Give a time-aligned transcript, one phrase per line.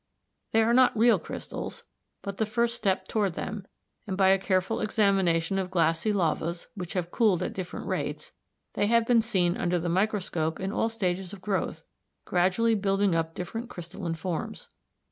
[0.51, 1.83] They are not real crystals,
[2.23, 3.67] but the first step toward them,
[4.07, 8.31] and by a careful examination of glassy lavas which have cooled at different rates,
[8.73, 11.83] they have been seen under the microscope in all stages of growth,
[12.25, 14.69] gradually building up different crystalline forms.